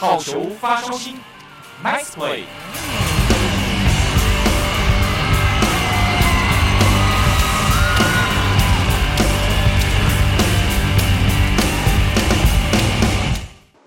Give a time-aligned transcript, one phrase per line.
[0.00, 1.16] 好球发烧心
[1.84, 2.42] ，Nice play。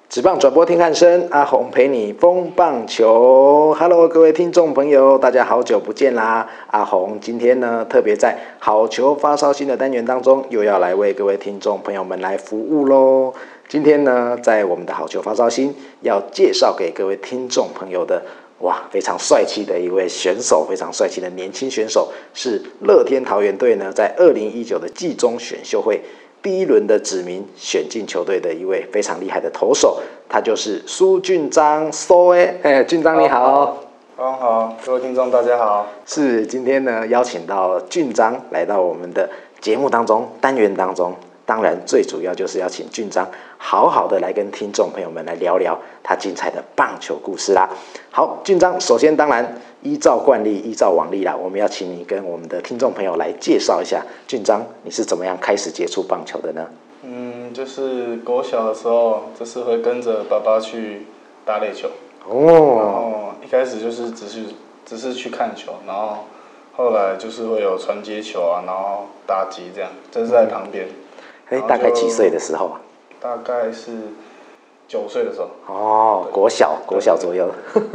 [0.09, 3.73] 职棒转播听汉声，阿红陪你疯棒球。
[3.79, 6.45] Hello，各位听众朋友，大家好久不见啦！
[6.67, 13.33] 阿红今天呢，特别在好球发烧心的单元当中，又要来为各位听众朋友们来服务喽。
[13.71, 18.21] 今天呢，在我们的好球发烧星要介绍给各位听众朋友的，
[18.59, 26.01] 哇，非常帅气的一位选手，非常帅气的年轻选手，是乐天桃园队呢，在二零一九的季中选秀会。
[26.41, 31.89] 第一轮的指名选进球队的一位非常厉害的投手，他就是苏俊章。
[31.93, 33.77] 苏哎，哎，俊章你好，
[34.17, 35.87] 好，好，各位听众大家好。
[36.05, 39.29] 是今天呢，邀请到俊章来到我们的
[39.61, 41.15] 节目当中单元当中。
[41.45, 43.27] 当然，最主要就是要请俊章
[43.57, 47.69] 好好的来跟听众朋友们来聊聊他精彩的棒球故事啦。
[48.09, 56.65] 好，俊章，首先当然依照惯例，依照往例啦，我们要请你跟我们的听众朋友来介绍一下俊章，你是怎么样开始接触棒球的呢？
[57.03, 61.07] 嗯，就是国小的时候，就是会跟着爸爸去
[61.43, 61.89] 打垒球。
[62.29, 62.79] 哦。
[62.79, 64.43] 然后一开始就是只是
[64.85, 66.25] 只是去看球，然后
[66.77, 70.85] 后来就是会有传接球啊，然后打击这样，就是在旁边。
[70.85, 71.00] 嗯
[71.51, 72.81] 哎，大概几岁的时候啊？
[73.19, 73.91] 大概是
[74.87, 75.49] 九岁的时候。
[75.67, 77.49] 哦，国小，国小左右。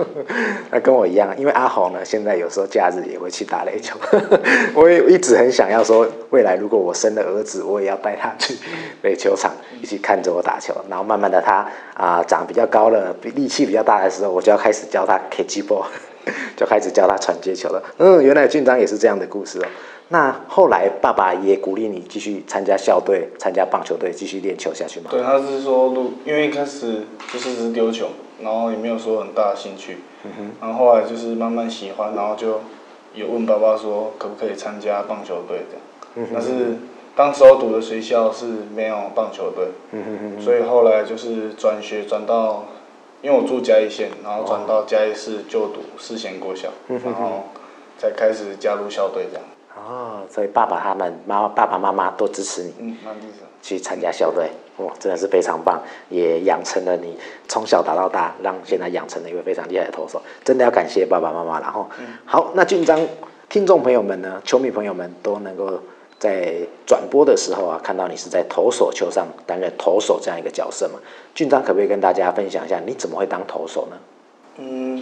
[0.71, 3.99] 那跟我一样，因为阿鸿呢，现在有时候假日也会去打垒球。
[4.77, 8.55] 我也一直很想要说，未来如果我生了儿子，我也要带他去
[9.03, 10.75] 垒球场，一起看着我打球。
[10.91, 15.87] 然后慢慢的他，他啊长比较高了，力气比较大的时候，我就要开始教他 catch ball，
[16.57, 17.83] 就开始教他传接球了。
[17.97, 19.67] 嗯，原来俊章也是这样的故事哦。
[20.09, 25.09] 那后来爸爸也鼓励你继续参加校队，参加棒球队，继续练球下去吗？
[25.11, 25.93] 对，他是说，
[26.25, 29.99] 因为一开始就是只是丢球，然后也没有说很大的兴趣。
[30.61, 32.61] 然后后来就是慢慢喜欢，然后就
[33.15, 36.29] 有问爸爸说，可不可以参加棒球队这样。
[36.29, 36.29] 嗯。
[36.33, 36.77] 但是
[37.17, 39.69] 当时候读的学校是没有棒球队。
[39.91, 40.05] 嗯
[40.37, 40.41] 哼。
[40.41, 42.67] 所以后来就是转学转到，
[43.23, 47.45] 因为我住嘉义县，然后转到嘉义市就读世贤国小，然后
[47.99, 49.45] 才开始加入校队这样。
[49.89, 52.97] 哦，所以爸爸他们妈爸爸妈妈都支持你，嗯，
[53.63, 57.17] 去参加校队，哇，真的是非常棒，也养成了你
[57.47, 61.61] 从小打到大，让现在养成了一位非常厉害的投手，真的要感谢爸爸妈妈。
[61.61, 63.01] 然后，嗯、好，那俊章，
[63.49, 65.81] 听众朋友们呢，球迷朋友们都能够
[66.19, 70.99] 在转播的时候啊，看到你是在投手球上担任投手这样一个角色嘛？
[71.33, 73.97] 俊章可不可以跟大家分享一下，你怎么会当投手呢？
[74.57, 75.01] 嗯，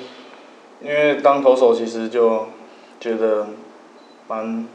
[0.83, 2.45] 因为当投手其实就
[3.01, 3.47] 觉得。
[4.27, 4.67] 蛮，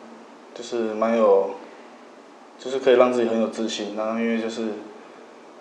[0.54, 1.52] 就是蛮有，
[2.60, 3.96] 就是可以让自己很有自信。
[3.98, 4.62] 然后因为就是，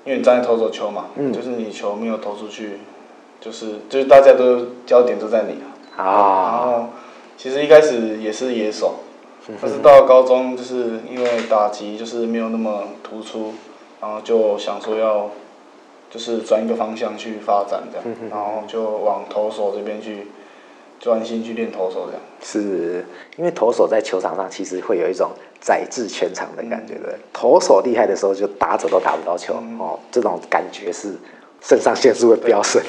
[0.04, 2.78] 因为你站在投手球嘛，嗯、就是你球没有投出去，
[3.40, 6.04] 就是就是大家都焦点都在你啊。
[6.04, 6.50] 啊。
[6.52, 6.88] 然后
[7.36, 8.96] 其实一开始也是野手，
[9.60, 13.54] 但是到了高中就是因为打击就是没有那么突出，
[14.00, 15.30] 然后就想说要，
[16.10, 20.26] 就是转一个方向去发展这样，然后就往投手这边去。
[21.00, 22.20] 专心去练投手，这样。
[22.40, 23.04] 是
[23.36, 27.12] 因为投手在球场上其实会有一种宰制全场的感觉的。
[27.12, 31.14] 嗯、投手厉害的时候，就打者都打不到球、嗯、哦，这种感觉是
[31.60, 32.80] 肾上腺素会飙升，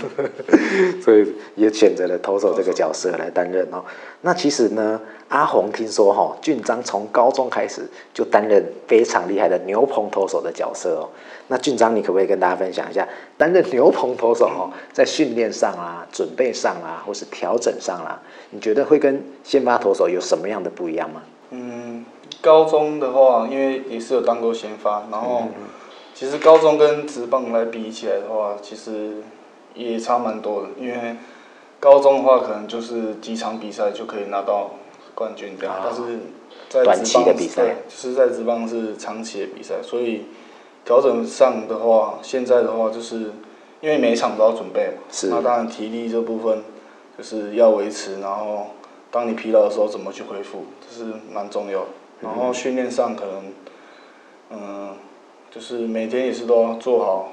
[1.02, 3.84] 所以也选择了投手这个角色来担任哦。
[4.22, 5.00] 那其实呢，
[5.30, 7.82] 阿红听说哈、哦，峻彰从高中开始
[8.14, 11.10] 就担任非常厉害的牛棚投手的角色哦。
[11.48, 18.22] 那俊章，你可不可以跟大家分享一下，担任牛棚投手哦，在训练上啊、准备上啊，或是调整上啊，
[18.52, 21.24] 你觉得会跟先发投手有什么样的不一样吗？
[21.52, 22.06] 嗯，
[22.42, 25.48] 高中的话，因为也是有当过先发，然后
[26.20, 29.24] 其实高中跟职棒来比起来的话，其实
[29.74, 30.68] 也差蛮多的。
[30.78, 31.16] 因为
[31.80, 34.72] 高中的话，可能就是几场比赛就可以拿到
[35.16, 36.20] 冠军这样，但是
[36.68, 40.26] 在短期的比赛，就是在职棒是长期的比赛，所以。
[40.86, 43.32] 调整上的话，现在的话就是，
[43.80, 46.64] 因为每场都要准备嘛，是那当然体力这部分
[47.16, 48.68] 就是要维持，然后
[49.12, 51.88] 当你疲劳的时候怎么去恢复，这是蛮重要的。
[52.22, 53.54] 然后训练上可能，
[54.52, 54.90] 嗯，
[55.52, 57.32] 就是每天也是都要做好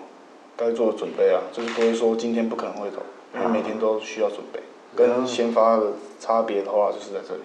[0.57, 3.03] 该做的准备啊，就是不会说今天不可能会投，
[3.35, 4.61] 因为每天都需要准备。
[4.95, 7.43] 跟先发的差别的话，就是在这里。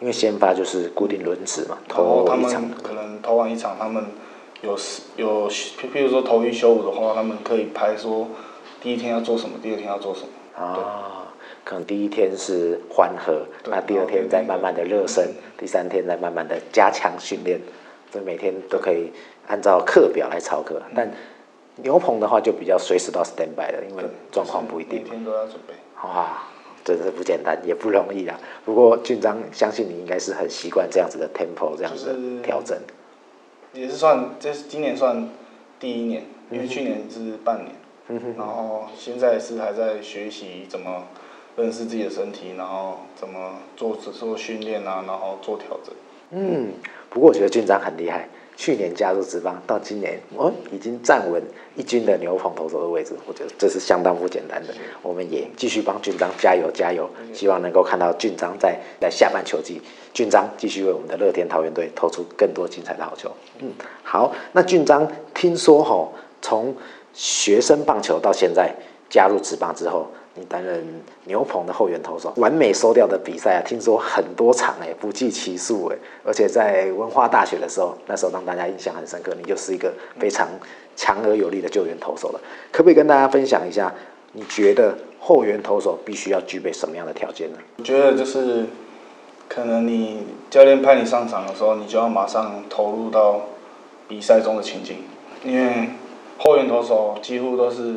[0.00, 4.04] 因为先发就是固定轮值嘛，投一场可能投完一场他们。
[4.60, 4.76] 有
[5.16, 8.26] 有，譬如说投一休五的话，他们可以排说，
[8.82, 10.28] 第一天要做什么，第二天要做什么。
[10.60, 11.32] 啊，
[11.62, 17.60] 可能第一天是缓和，那第二天再慢慢的热身，第三天再慢慢的加强训练，
[18.12, 19.12] 所以每天都可以
[19.46, 20.82] 按照课表来操课。
[20.86, 21.12] 嗯、但
[21.76, 25.02] 牛棚的话就比较随时到 stand by 了，因为状况不一定。
[25.04, 25.74] 每天都要准备。
[26.02, 26.44] 哇，
[26.84, 28.38] 真是不简单，也不容易啊。
[28.64, 32.78] 不过俊章相信你应该是很习惯这样子的 tempo，这样子的调整。
[33.72, 35.28] 也是算，这是今年算
[35.78, 37.72] 第一年，因为去年是半年。
[38.08, 38.34] 嗯。
[38.36, 41.04] 然后现在是还在学习怎么
[41.56, 45.94] 认识自己的身体，然后怎么做做训练啊，然后做调整。
[46.30, 46.72] 嗯，
[47.10, 48.28] 不过我觉得俊章很厉害。
[48.60, 51.40] 去年加入职棒，到今年哦，已经站稳
[51.76, 54.74] 一军的牛棚投手的位置，我觉得这是相当不简单的。
[55.00, 59.80] 我们也继续帮俊章加油加油，希望能够看到俊章在在下半球季，
[60.12, 63.30] 俊章继续为我们的乐天桃园队投出更多精彩的好球。
[63.60, 63.70] 嗯，
[64.02, 66.12] 好，那俊章听说吼，
[66.42, 66.74] 从
[67.14, 68.74] 学生棒球到现在
[69.08, 70.10] 加入职棒之后。
[70.38, 70.84] 你担任
[71.24, 80.48] 牛棚的后援投手，完美收掉的比赛啊，听说很多场哎，不计其数哎，而且在文化大学的时候，那时候让大家印象很深刻，你就是一个非常
[80.94, 82.40] 强而有力的救援投手了。
[82.70, 83.92] 可不可以跟大家分享一下，
[84.32, 87.58] 你觉得后援投手必须要具备什么样的条件呢？
[87.78, 88.66] 我觉得就是，
[89.48, 93.40] 可能你教练派你上场的时候，你就要马上投入到
[94.06, 94.98] 比赛中的情境，
[95.44, 95.88] 因为
[96.38, 97.96] 后援投手几乎都是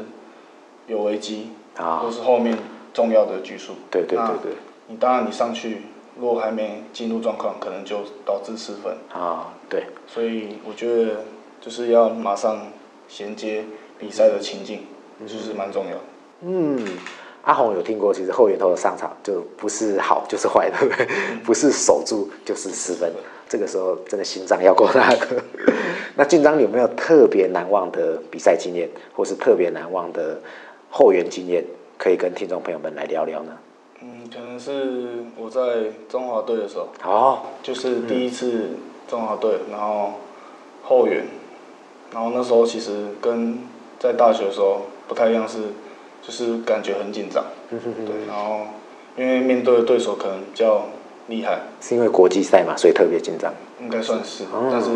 [0.88, 1.52] 有危机。
[1.82, 2.58] 啊，都是后面
[2.94, 3.74] 重要的局数。
[3.90, 4.52] 对对对对。
[4.88, 5.84] 你当然你上去，
[6.20, 8.94] 如果还没进入状况，可能就导致失分。
[9.12, 9.86] 啊，对。
[10.06, 11.22] 所以我觉得
[11.60, 12.68] 就是要马上
[13.08, 13.64] 衔接
[13.98, 14.86] 比赛的情境，
[15.26, 16.02] 就是蛮重要的。
[16.42, 16.86] 嗯，
[17.44, 21.08] 阿红有听过，其实后援投的上场就不是好就是坏，的不对？
[21.46, 23.12] 不是守住就是失分。
[23.48, 25.28] 这个时候真的心脏要够大的。
[26.16, 30.42] 那俊章有没有特别难忘的比赛经验，或是特别难忘的？
[30.94, 31.64] 后援经验
[31.98, 33.58] 可以跟听众朋友们来聊聊呢。
[34.02, 38.72] 嗯，可能是我在中华队的时候，哦，就是第一次
[39.08, 40.14] 中华队，然后
[40.84, 41.24] 后援，
[42.14, 43.60] 然后那时候其实跟
[44.00, 45.60] 在大学的时候不太一样，是
[46.22, 48.66] 就是感觉很紧张，对，然后
[49.16, 50.88] 因为面对的对手可能比较
[51.28, 54.90] 厉害，是因为国际赛嘛，所以特别紧张，应该算是，但是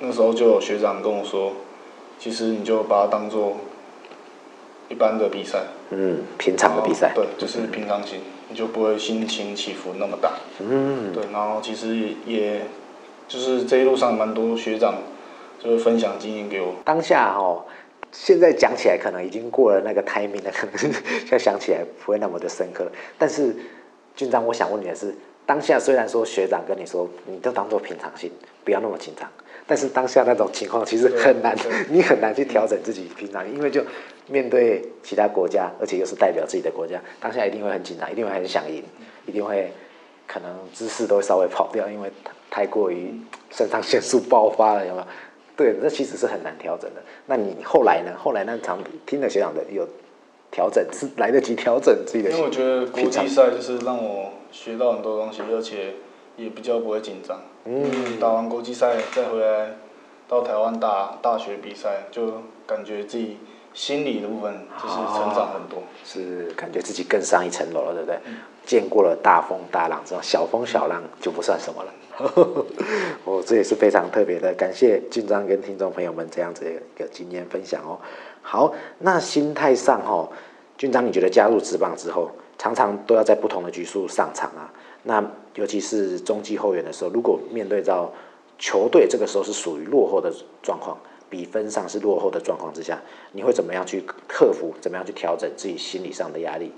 [0.00, 1.52] 那时候就有学长跟我说，
[2.18, 3.56] 其实你就把它当做。
[4.90, 5.60] 一般的比赛，
[5.90, 11.96] 嗯，平常的比赛，对，就是平常心，你就不会心情起伏那么大，嗯，对，然后其实
[12.26, 12.62] 也，
[13.28, 14.96] 就是这一路上蛮多学长，
[15.62, 16.74] 就是分享经验给我。
[16.84, 17.64] 当下哦，
[18.10, 20.92] 现在讲起来可能已经过了那个 timing 了，可 能现
[21.30, 22.90] 在想起来不会那么的深刻。
[23.16, 23.54] 但是
[24.16, 25.14] 军长，我想问你的是，
[25.46, 28.28] 当下虽然说学长跟你说，你就当做平常心，
[28.64, 29.30] 不要那么紧张。
[29.70, 31.56] 但是当下那种情况其实很难，
[31.88, 33.80] 你很难去调整自己平常，因为就
[34.26, 38.82] 面对其他国家，而且又是代表自己的国家，当下一定会很紧张，一定会很想赢，
[39.26, 39.72] 一定会
[40.26, 42.10] 可能姿势都会稍微跑掉，因为
[42.50, 43.14] 太过于
[43.48, 45.06] 肾上腺素爆发了，有没有？
[45.56, 47.00] 对，这其实是很难调整的。
[47.26, 48.10] 那你后来呢？
[48.18, 49.86] 后来那场听了学长的有
[50.50, 52.30] 调整，是来得及调整自己的。
[52.30, 55.94] 因为我觉得国际赛就是让我学到很多东西，而且
[56.40, 57.38] 也比较不会紧张。
[57.66, 59.76] 嗯，打完国际赛再回来
[60.26, 63.36] 到台湾打大学比赛，就感觉自己
[63.74, 68.18] 心理的部分就是成长很多，哦、是感觉自己更上一层楼了，对不对？
[68.24, 71.92] 嗯、见过了大风大浪之后，小风小浪就不算什么了。
[73.24, 77.98] 哦，这也是非常特别的，感谢俊章跟听众朋友们这样子的一个经验分享哦。
[78.42, 80.30] 好，那心态上哦，
[80.78, 84.72] 俊章，你觉得加入职棒之后，常常都要在不同的局数上场啊？
[85.02, 88.12] 那尤其是中继后援的时候，如果面对到
[88.58, 93.00] 球队这个时候是属于落后的状况，比分上是落后的状况之下，
[93.32, 94.74] 你会怎么样去克服？
[94.80, 96.72] 怎么样去调整自己心理上的压力？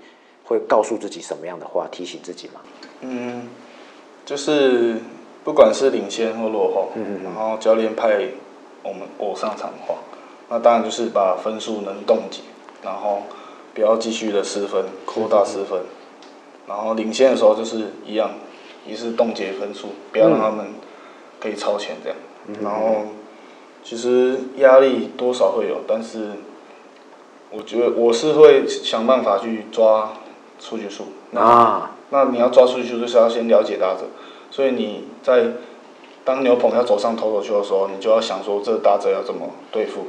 [0.44, 2.60] 会告诉自己什么样的话提醒自己吗？
[3.00, 3.48] 嗯，
[4.24, 4.96] 就是
[5.44, 6.88] 不管是领先或落后，
[7.24, 8.28] 然后教练派
[8.82, 9.96] 我们我上场的话，
[10.48, 12.42] 那当然就是把分数能冻结，
[12.82, 13.22] 然后
[13.74, 15.80] 不要继续的失分，扩大失分。
[15.80, 16.01] 嗯
[16.74, 18.30] 然后领先的时候就是一样，
[18.86, 20.68] 也是冻结分数，不要让他们
[21.38, 22.18] 可以超前这样。
[22.46, 23.08] 嗯、然后
[23.84, 26.30] 其实压力多少会有，但是
[27.50, 30.14] 我觉得我是会想办法去抓
[30.58, 31.08] 出局数。
[31.38, 34.06] 啊，那你要抓出局数，就是要先了解打者。
[34.50, 35.48] 所以你在
[36.24, 40.06] 当牛棚要走上投手丘的时候，你就要想说这个打者要怎么对付。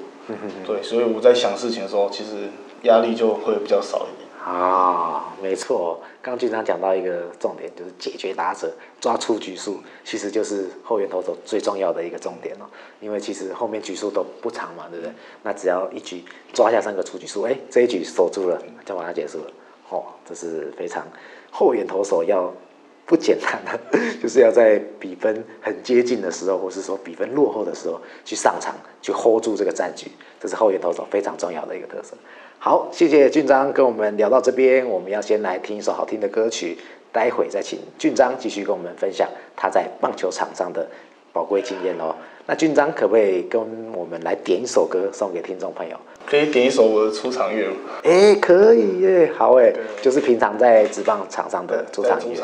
[0.65, 2.49] 对，所以我在想事情的时候，其实
[2.83, 4.22] 压力就会比较少一点。
[4.43, 8.69] 啊，没错，刚刚俊章讲到一个重点，就是解决打者，
[8.99, 12.65] 抓出局数，其实就是后援投手最重要的一个重点哦。
[12.99, 15.13] 因为其实后面局数都不长嘛，对不对？
[15.43, 19.51] 那只要一局抓下三个出局数，哎，这一局守住了，就把它结束了。
[19.89, 21.07] 哦，这是非常
[21.49, 22.53] 后援投手要
[23.05, 23.79] 不简单的，
[24.21, 32.17] 就是要在比分很接近的时候，或是说比分落后的时候去上场，去 hold 住这个战局，这是后援投手非常重要的一个特色。
[32.65, 36.77] 好，谢谢俊章跟我们聊到这边，我们要先来听一首好听的歌曲，
[37.11, 40.87] 待会再请俊章继续跟我们分享他在棒球场上的
[41.33, 42.15] 宝贵经验哦。
[42.45, 43.61] 那俊章可不可以跟
[43.93, 45.97] 我们来点一首歌送给听众朋友？
[46.25, 47.75] 可以点一首我的出场乐吗？
[48.03, 52.41] 哎，可以耶，好哎，就是平常在职棒场上的出场乐。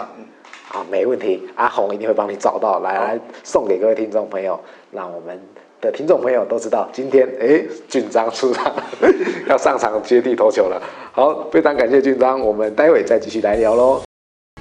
[0.73, 4.59] 啊，没问题，阿红一定会帮你找到，来来送给各位听众朋友，
[4.91, 5.41] 让我们
[5.81, 8.74] 的听众朋友都知道，今天哎，俊章出场
[9.48, 10.81] 要上场接地投球了。
[11.13, 14.01] 好，非常感谢俊章，我们待会再继续来聊喽。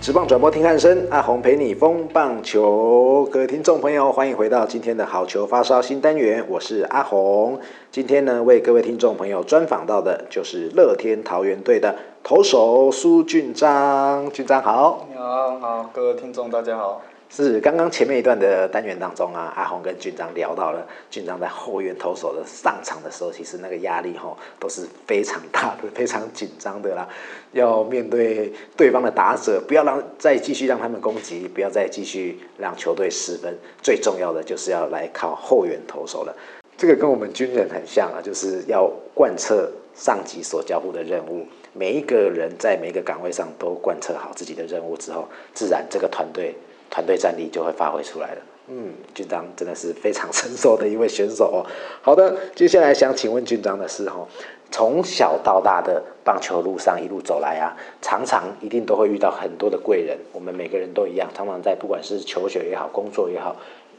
[0.01, 3.29] 直棒转播听汉声，阿红陪你疯棒球。
[3.33, 7.59] 各位听众朋友，欢迎回到今天的好球发烧新单元，我是阿红。
[7.91, 14.31] 今天呢，为各位听众朋友专访到的就是乐天桃园队的投手苏俊章。
[14.31, 17.01] 俊章好，你好，好，各位听众大家好。
[17.31, 27.07] 是刚刚前面一段的单元当中啊，阿红跟俊章聊到了俊章在后援投手的上场的时候，其实那个压力吼都是非常大的、 非常紧张的啦。
[27.53, 33.55] 要面对对方的打者，不要让再继续让他们攻击，不要再继续让球队失分。
[33.83, 36.35] 最重要的就是要来靠后援投手了。
[36.79, 41.47] 这个跟我们军人很像啊，就是要贯彻上级所交付的任务。
[41.73, 46.55] 每一个人在每一个岗位上都贯彻好自己的任务之后，自然这个团队。
[46.91, 48.41] 团队战力就会发挥出来了。
[48.69, 51.61] 嗯，俊章真的是非常成熟的一位选手哦。
[52.01, 54.27] 好的，接下来想请问俊章的是哦，
[54.71, 60.17] 从小到大的棒球路上一路走来啊，常常一定都会遇到很多的贵人。
[60.33, 63.55] 我们每个人都一样，常常在不管是求学也好，工作也好，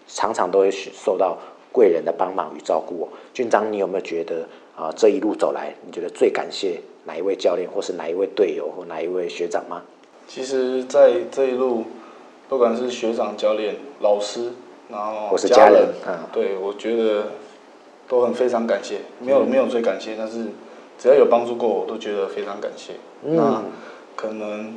[0.08, 1.38] 常常都会受到
[1.72, 3.08] 贵人的帮忙与照顾哦。
[3.36, 9.82] 俊章，你有没有觉得啊，这一路走来，你觉得最感谢哪一位教练，或是哪一位队友，或哪一位学长吗？
[10.28, 11.86] 其实，在这一路。
[12.50, 14.54] 不管是学长、教练、老师，
[14.90, 17.28] 然后家人，嗯、对，我觉得
[18.08, 19.02] 都很非常感谢。
[19.20, 20.48] 没有没有最感谢，但是
[20.98, 22.94] 只要有帮助过我，我都觉得非常感谢。
[23.24, 23.62] 嗯、那
[24.16, 24.74] 可能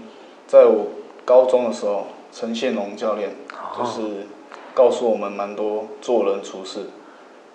[0.47, 0.89] 在我
[1.25, 3.31] 高中的时候，陈宪龙教练
[3.79, 4.27] 就是
[4.75, 6.81] 告诉我们蛮多做人处事，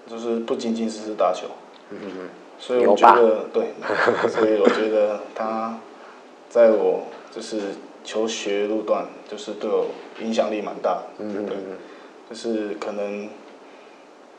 [0.10, 1.46] 就是不仅仅只是打球。
[2.60, 3.74] 所以我觉得对，
[4.30, 5.78] 所以我觉得他
[6.50, 7.60] 在我就是。
[8.08, 9.88] 求学路段就是对我
[10.22, 11.58] 影响力蛮大，嗯，对，
[12.30, 13.28] 就是可能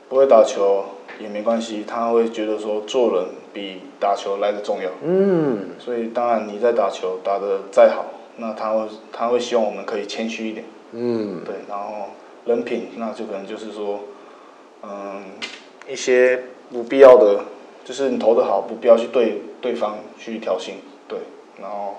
[0.08, 0.86] 不会打球
[1.20, 8.06] 也没关系，他会觉得说做人比打球来的重要，嗯，所以当然你在打球打的再好，
[8.38, 12.08] 那他会他会希望我们可以谦虚一点，嗯，对，然后
[12.46, 14.00] 人品那就可能就是说，
[14.82, 15.24] 嗯，
[15.86, 17.44] 一些不必要的，
[17.88, 20.72] 就是你投的好，不必要去对对方去挑衅，
[21.08, 21.20] 对，
[21.58, 21.94] 然后。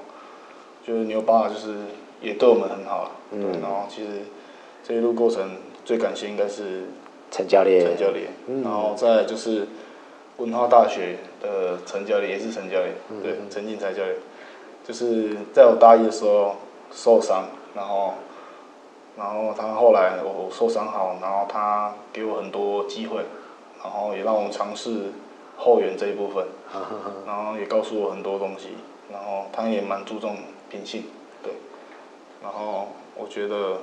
[0.82, 1.76] 就是牛爸就是
[2.20, 4.10] 也对我们很好，嗯，然后其实
[4.84, 6.86] 这一路过程最感谢应该是
[7.30, 9.68] 陈教练，陈教练，嗯、然后再就是
[10.38, 14.16] 文化大学的陈教练也是陈教练，嗯、对，陈进才教练，
[14.84, 16.56] 就是在我大一的时候
[16.92, 17.44] 受伤，
[17.76, 18.14] 然后
[19.16, 23.18] 然后他后来我受伤好，然后他给我很多机会，
[23.84, 25.12] 然后也让我尝试
[25.60, 26.48] 后援这一部分，
[27.28, 28.70] 然后也告诉我很多东西，
[29.12, 30.36] 然后他也蛮注重。
[30.72, 31.06] 品性，
[31.42, 31.52] 对，
[32.44, 33.80] 然后我觉得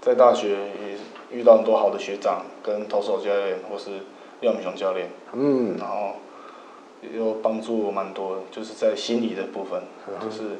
[0.00, 3.90] 在大学也遇到很多好的学长跟投手教练或是
[4.40, 6.12] 廖明雄教练，嗯，然后
[7.14, 10.56] 又帮助我蛮多，就是在心理的部分，嗯、就是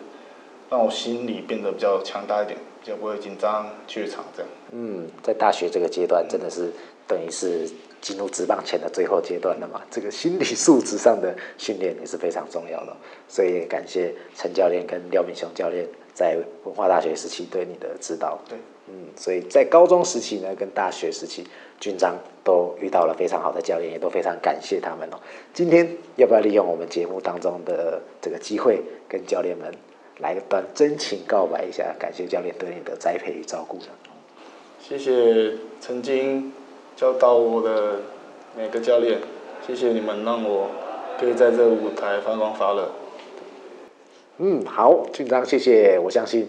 [0.68, 4.50] 让我心理变得比较强大一点，比较不会紧张怯场这样。
[4.72, 6.70] 嗯，在大学这个阶段真的是
[7.06, 7.66] 等于是。
[8.00, 12.96] 进入职棒前的最后阶段了嘛，这个心理素质上的训练也是非常重要的，
[13.28, 18.38] 所以也感谢陈教练跟廖明雄教练在文化大学时期对你的指导。
[18.48, 21.46] 对，嗯，所以在高中时期呢，跟大学时期，
[21.78, 25.20] 俊章都遇到了非常好的教练，也都非常感谢他们哦。
[25.52, 29.70] 今天要不要利用我们节目当中的这个机会，跟教练们
[30.20, 33.86] 来一段真情告白一下，感谢教练对你的栽培与照顾呢？
[34.80, 36.50] 谢谢曾经。
[36.96, 37.96] 教导我的
[38.56, 39.18] 每个教练，
[39.66, 40.68] 谢谢你们让我
[41.18, 42.90] 可以在这个舞台发光发热。
[44.38, 45.98] 嗯，好，俊章，谢谢。
[45.98, 46.48] 我相信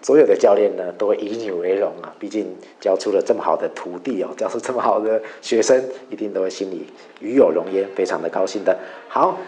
[0.00, 6.86] 所有的教练呢都会以你为荣啊，毕竟教出了这么好的徒弟哦，教出这么好的学生，一定都会心里
[7.20, 8.76] 与有荣焉，非常的高兴的。
[9.08, 9.38] 好，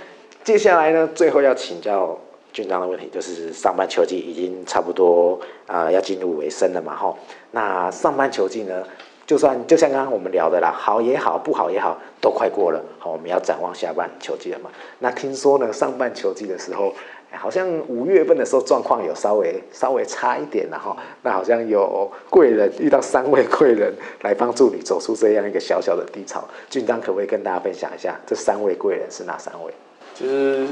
[0.44, 2.18] 接下来呢，最后要请教
[2.52, 7.14] 俊章的问题，就是上半球季已经差不多啊、要进入尾声了嘛，哈。
[7.50, 8.84] 那上半球季呢？
[9.26, 12.82] 就算就像刚刚我们聊的啦，好也好，不好也好，都快过了。
[12.98, 14.70] 好，我们要展望下半球季了嘛。
[14.98, 16.92] 那听说呢，上半球季的时候，
[17.32, 26.44] 好像五月份的时候状况有稍微稍微差一点，然后那好像有贵人遇到三位贵人来帮助你走出这样一个小小的低潮。
[26.68, 29.72] 俊章可不可以跟大家分享一下，这三位贵人是哪三位？
[30.14, 30.66] 其实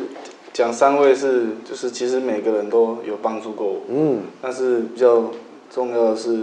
[0.52, 5.30] 讲三位是，就是其实每个人都有帮助过我，嗯，但是比较
[5.70, 6.42] 重要的是。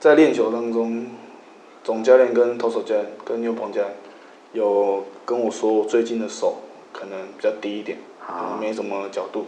[0.00, 1.06] 在练球当中，
[1.84, 3.94] 总教练跟投手教练跟牛棚教练
[4.54, 6.56] 有跟我说，我最近的手
[6.90, 9.44] 可能比较低一点，可能没什么角度，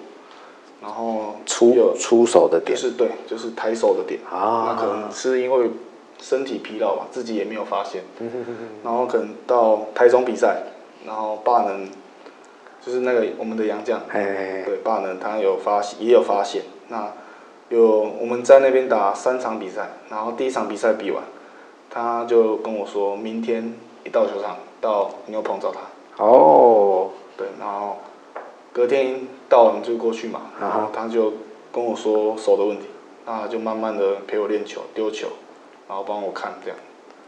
[0.83, 5.71] 然后出出手的点，就是对，就是抬手的点，那可能是因为
[6.21, 8.03] 身体疲劳吧，自己也没有发现，
[8.85, 10.65] 然后可能到台中比赛，
[11.07, 11.89] 然后霸能
[12.85, 16.61] 就是那个我们的杨将，对霸能他有发现也有发现。
[16.89, 17.11] 那。
[17.73, 21.25] 有我们在那边打三场比赛，然后第一场比赛比完，
[21.89, 23.75] 他就跟我说，明天
[24.05, 25.81] 一到球场到牛棚找他。
[26.23, 27.97] 哦，对，然后
[28.75, 31.33] 隔天到了就过去嘛，然后他就
[31.73, 32.85] 跟我说手的问题，
[33.25, 35.29] 那就慢慢的陪我练球、丢球，
[35.89, 36.79] 然后帮我看这样。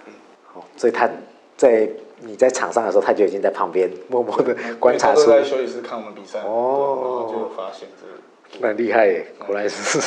[0.04, 0.12] 嗯，
[0.52, 1.08] 好，所以他
[1.56, 1.88] 在
[2.20, 5.22] 你在场上的时候，他就已经在旁边默默的观察出。
[5.22, 8.12] 他在休息室看我们比赛，哦，然后就有发现这个。
[8.60, 9.98] 那厉害耶，果然是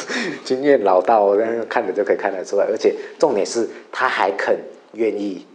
[0.45, 2.65] 经验老道，那个看着就可以看得出来。
[2.65, 4.57] 而且重点是他还肯
[4.93, 5.45] 愿意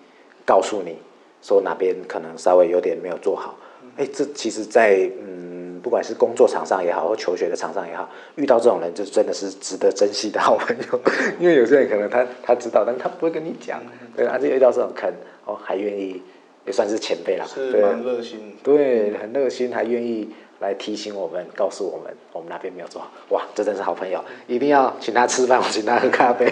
[0.45, 0.99] 告诉你
[1.41, 3.59] 说哪边可能稍微有点没有做好。
[3.97, 11.01] 哎，这其实在，在嗯，不管是工作场上也好，或求学的场上也好，遇到这种人就真的是值得珍惜的好朋友。
[11.39, 13.83] 因为有些人可能他他知道，但他不会跟你讲。
[14.15, 15.11] 对，而且遇到这种坑
[15.47, 16.23] 哦，还愿意
[16.67, 18.55] 也算是前辈了，是蛮热心。
[18.63, 20.29] 对，很热心，还愿意。
[20.63, 23.11] 来提醒我们，告诉我们，我们那边没有做好。
[23.31, 26.51] 哇，这真是好朋友，一定要请他吃饭，我请他喝咖啡。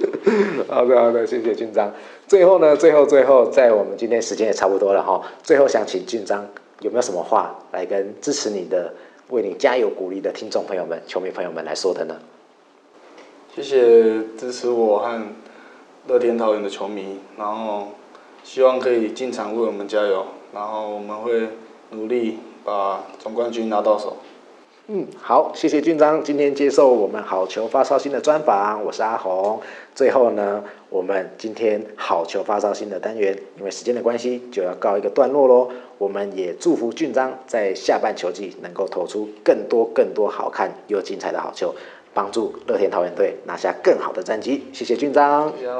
[0.68, 1.90] 好的，好的，谢谢俊章。
[2.26, 5.20] 最后呢，最后，最后，在我们今天时间也差不多了哈。
[5.42, 6.46] 最后想请俊章
[6.80, 8.92] 有没有什么话来跟支持你的、
[9.30, 12.16] 为你加油鼓励的听众朋友们、球迷朋友们来说的呢？
[13.56, 13.78] 谢谢
[14.36, 15.22] 支持我和
[16.06, 17.88] 乐天桃园的球迷，然后
[18.44, 21.48] 希望可以进场为我们加油，然后我们会
[21.90, 22.38] 努力。
[22.68, 24.18] 把总冠军拿到手。
[24.88, 29.58] 嗯，好，谢谢俊章今天接受我们好球发烧星的专访，我是阿红。
[29.94, 35.70] 最后呢，我们今天好球发烧星的单元，因为时间的关系，就要告一个段落喽。
[35.96, 41.74] 我们也祝福俊章在下半球季能够投出更多更多好看又精彩的好球，
[42.12, 44.64] 帮助乐天桃园队拿下更好的战绩。
[44.74, 45.50] 谢谢俊章。
[45.58, 45.72] 谢谢